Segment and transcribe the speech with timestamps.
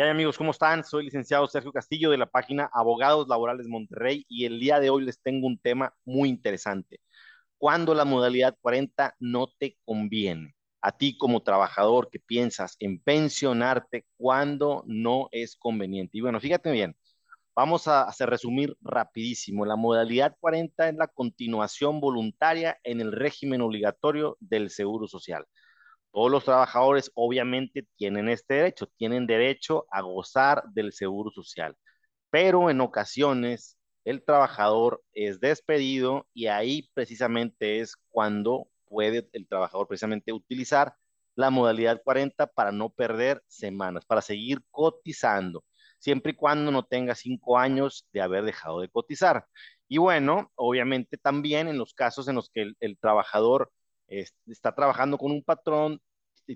[0.00, 0.38] ¿Qué amigos?
[0.38, 0.82] ¿Cómo están?
[0.82, 5.04] Soy licenciado Sergio Castillo de la página Abogados Laborales Monterrey y el día de hoy
[5.04, 7.02] les tengo un tema muy interesante.
[7.58, 10.54] ¿Cuándo la modalidad 40 no te conviene?
[10.80, 16.16] A ti como trabajador que piensas en pensionarte, ¿cuándo no es conveniente?
[16.16, 16.96] Y bueno, fíjate bien,
[17.54, 19.66] vamos a hacer resumir rapidísimo.
[19.66, 25.44] La modalidad 40 es la continuación voluntaria en el régimen obligatorio del Seguro Social.
[26.12, 31.76] Todos los trabajadores obviamente tienen este derecho, tienen derecho a gozar del seguro social,
[32.30, 39.86] pero en ocasiones el trabajador es despedido y ahí precisamente es cuando puede el trabajador
[39.88, 40.94] precisamente utilizar
[41.36, 45.64] la modalidad 40 para no perder semanas, para seguir cotizando,
[45.98, 49.46] siempre y cuando no tenga cinco años de haber dejado de cotizar.
[49.88, 53.72] Y bueno, obviamente también en los casos en los que el, el trabajador
[54.10, 56.00] está trabajando con un patrón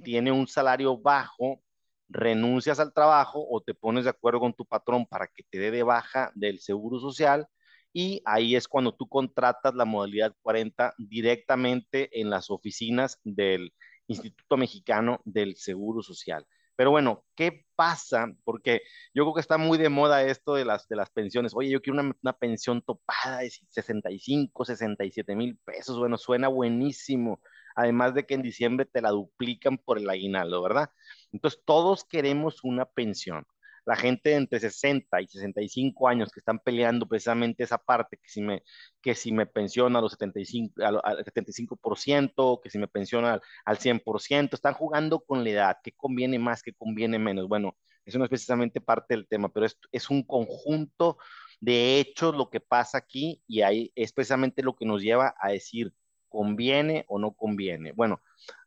[0.01, 1.63] tiene un salario bajo,
[2.09, 5.71] renuncias al trabajo o te pones de acuerdo con tu patrón para que te dé
[5.71, 7.49] de baja del seguro social
[7.93, 13.73] y ahí es cuando tú contratas la modalidad 40 directamente en las oficinas del
[14.07, 16.45] Instituto Mexicano del Seguro Social.
[16.77, 18.27] Pero bueno, ¿qué pasa?
[18.45, 18.83] Porque
[19.15, 21.53] yo creo que está muy de moda esto de las, de las pensiones.
[21.55, 25.99] Oye, yo quiero una, una pensión topada de 65, 67 mil pesos.
[25.99, 27.41] Bueno, suena buenísimo.
[27.77, 30.91] Además de que en diciembre te la duplican por el aguinaldo, ¿verdad?
[31.33, 33.47] Entonces, todos queremos una pensión.
[33.85, 38.43] La gente entre 60 y 65 años que están peleando precisamente esa parte, que si
[38.43, 38.63] me,
[39.01, 43.79] que si me pensiona a los 75, al, 75%, que si me pensiona al, al
[43.79, 47.49] 100%, están jugando con la edad, qué conviene más, qué conviene menos.
[47.49, 51.19] Bueno, eso no es precisamente parte del tema, pero es, es un conjunto
[51.61, 55.51] de hechos lo que pasa aquí y ahí es precisamente lo que nos lleva a
[55.51, 55.95] decir,
[56.29, 57.93] ¿conviene o no conviene?
[57.93, 58.21] Bueno,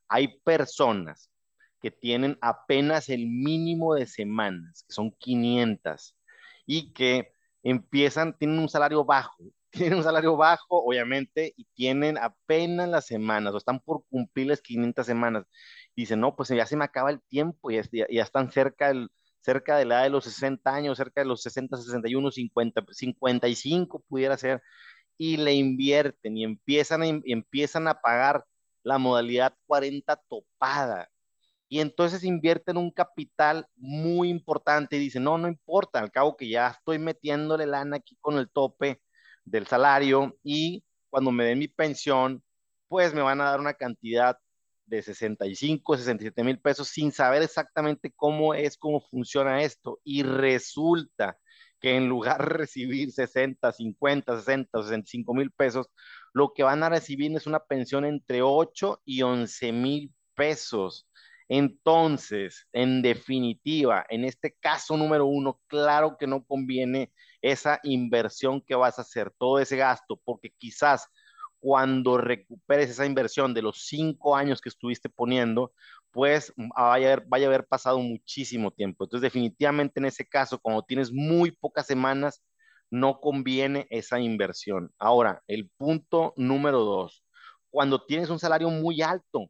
[0.07, 1.29] hay personas
[1.81, 6.15] que tienen apenas el mínimo de semanas, que son 500,
[6.65, 12.89] y que empiezan, tienen un salario bajo, tienen un salario bajo, obviamente, y tienen apenas
[12.89, 15.45] las semanas, o están por cumplir las 500 semanas.
[15.95, 19.09] Dicen, no, pues ya se me acaba el tiempo, ya, ya están cerca del,
[19.41, 24.03] cerca de la edad de los 60 años, cerca de los 60, 61, 50, 55
[24.07, 24.61] pudiera ser,
[25.17, 28.45] y le invierten y empiezan a, y empiezan a pagar
[28.83, 31.09] la modalidad 40 topada
[31.69, 36.47] y entonces invierten un capital muy importante y dicen, no, no importa, al cabo que
[36.49, 39.01] ya estoy metiéndole lana aquí con el tope
[39.45, 42.43] del salario y cuando me den mi pensión,
[42.87, 44.37] pues me van a dar una cantidad
[44.85, 49.99] de 65, 67 mil pesos sin saber exactamente cómo es, cómo funciona esto.
[50.03, 51.37] Y resulta
[51.79, 55.87] que en lugar de recibir 60, 50, 60, 65 mil pesos,
[56.33, 61.07] lo que van a recibir es una pensión entre 8 y 11 mil pesos.
[61.49, 68.75] Entonces, en definitiva, en este caso número uno, claro que no conviene esa inversión que
[68.75, 71.07] vas a hacer, todo ese gasto, porque quizás
[71.59, 75.73] cuando recuperes esa inversión de los cinco años que estuviste poniendo,
[76.11, 79.05] pues vaya a haber, vaya a haber pasado muchísimo tiempo.
[79.05, 82.43] Entonces, definitivamente en ese caso, cuando tienes muy pocas semanas,
[82.89, 84.91] no conviene esa inversión.
[84.97, 87.23] Ahora, el punto número dos,
[87.69, 89.49] cuando tienes un salario muy alto,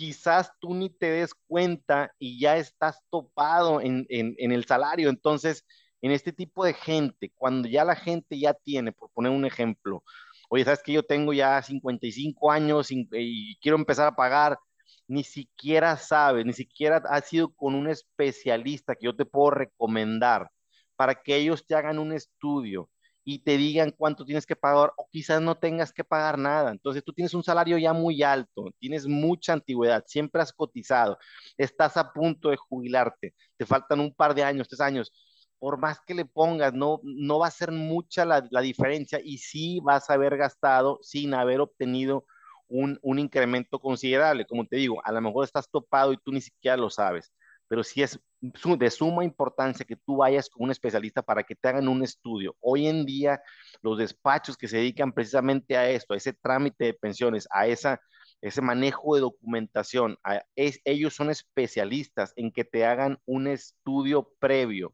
[0.00, 5.10] quizás tú ni te des cuenta y ya estás topado en, el salario.
[5.10, 5.66] Entonces,
[6.00, 10.02] en este tipo de gente, cuando ya la gente ya tiene, por poner un ejemplo,
[10.48, 14.58] oye, sabes que yo tengo ya 55 años y, y quiero empezar a pagar,
[15.06, 20.50] ni siquiera sabes, ni siquiera has sido con un especialista que yo te puedo recomendar
[20.96, 22.88] para que ellos te hagan un estudio
[23.24, 26.70] y te digan cuánto tienes que pagar o quizás no tengas que pagar nada.
[26.72, 31.18] Entonces tú tienes un salario ya muy alto, tienes mucha antigüedad, siempre has cotizado,
[31.56, 35.12] estás a punto de jubilarte, te faltan un par de años, tres años.
[35.58, 39.38] Por más que le pongas, no, no va a ser mucha la, la diferencia y
[39.38, 42.24] sí vas a haber gastado sin haber obtenido
[42.68, 44.46] un, un incremento considerable.
[44.46, 47.30] Como te digo, a lo mejor estás topado y tú ni siquiera lo sabes
[47.70, 51.68] pero sí es de suma importancia que tú vayas con un especialista para que te
[51.68, 52.56] hagan un estudio.
[52.58, 53.40] Hoy en día,
[53.80, 58.00] los despachos que se dedican precisamente a esto, a ese trámite de pensiones, a esa,
[58.40, 60.18] ese manejo de documentación,
[60.56, 64.92] ellos son especialistas en que te hagan un estudio previo.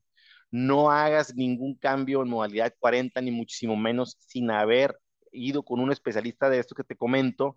[0.50, 5.00] No hagas ningún cambio en modalidad 40, ni muchísimo menos sin haber
[5.32, 7.56] ido con un especialista de esto que te comento,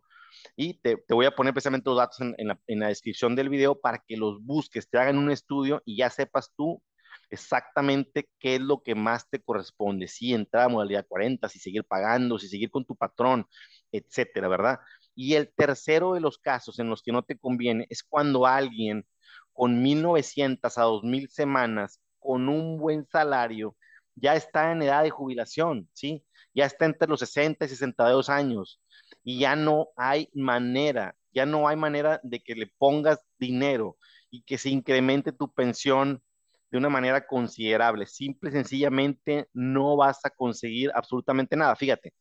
[0.55, 3.35] y te, te, voy a poner precisamente los datos en, en, la, en, la, descripción
[3.35, 6.81] del video para que los busques, te hagan un estudio y ya sepas tú
[7.29, 11.83] exactamente qué es lo que más te corresponde, si entrar a modalidad 40, si seguir
[11.83, 13.45] pagando, si seguir con tu patrón,
[13.91, 14.79] etcétera, ¿verdad?
[15.15, 19.05] Y el tercero de los casos en los que no te conviene es cuando alguien
[19.53, 23.75] con 1900 a 2000 semanas con un buen salario
[24.15, 26.25] ya está en edad de jubilación, ¿sí?
[26.53, 28.81] Ya está entre los 60 y 62 años
[29.29, 33.95] y ya no hay manera, ya no hay manera de que le pongas dinero
[34.31, 36.23] y que se incremente tu pensión
[36.71, 38.07] de una manera considerable.
[38.07, 41.75] Simple y sencillamente no vas a conseguir absolutamente nada.
[41.75, 42.11] Fíjate,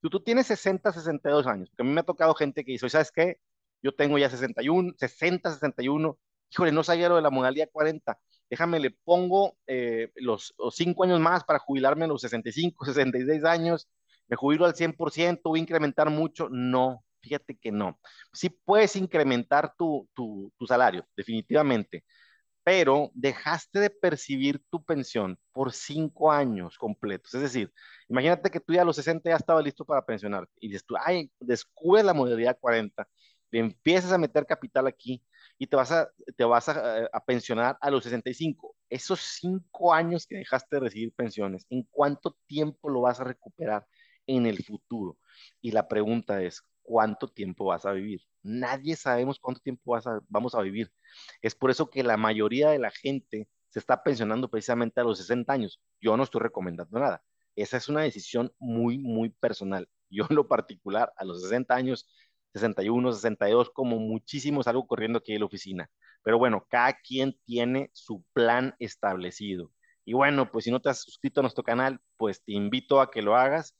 [0.00, 2.88] tú, tú tienes 60, 62 años, porque a mí me ha tocado gente que dice,
[2.88, 3.38] ¿sabes qué?
[3.82, 6.16] Yo tengo ya 61, 60, 61,
[6.48, 8.16] híjole, no sabía lo de la modalidad 40,
[8.48, 13.44] déjame, le pongo eh, los, los, cinco años más para jubilarme a los 65, 66
[13.46, 13.88] años,
[14.32, 16.48] me jubilo al 100%, voy a incrementar mucho.
[16.48, 18.00] No, fíjate que no.
[18.32, 22.02] Sí puedes incrementar tu, tu, tu salario, definitivamente,
[22.64, 27.34] pero dejaste de percibir tu pensión por cinco años completos.
[27.34, 27.70] Es decir,
[28.08, 30.94] imagínate que tú ya a los 60 ya estabas listo para pensionarte y dices tú,
[30.98, 33.06] ay, descubre la modalidad 40,
[33.50, 35.22] le empiezas a meter capital aquí
[35.58, 38.76] y te vas a, te vas a, a, pensionar a los 65.
[38.88, 43.86] Esos cinco años que dejaste de recibir pensiones, ¿en cuánto tiempo lo vas a recuperar
[44.26, 45.18] en el futuro?
[45.60, 48.22] Y la pregunta es, ¿cuánto tiempo vas a vivir?
[48.42, 50.92] Nadie sabemos cuánto tiempo vas a, vamos a vivir.
[51.40, 55.18] Es por eso que la mayoría de la gente se está pensionando precisamente a los
[55.18, 55.80] 60 años.
[56.00, 57.22] Yo no estoy recomendando nada.
[57.56, 59.88] Esa es una decisión muy, muy personal.
[60.10, 62.06] Yo en lo particular, a los 60 años,
[62.54, 65.90] 61, 62, como muchísimos algo corriendo aquí en la oficina.
[66.22, 69.72] Pero bueno, cada quien tiene su plan establecido.
[70.04, 73.10] Y bueno, pues si no te has suscrito a nuestro canal, pues te invito a
[73.10, 73.74] que lo hagas.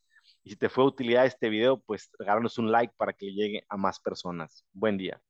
[0.44, 3.64] Y si te fue de utilidad este video, pues regálanos un like para que llegue
[3.68, 4.64] a más personas.
[4.72, 5.20] Buen día.